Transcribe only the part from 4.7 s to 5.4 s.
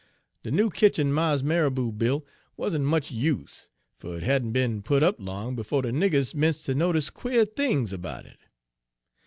put up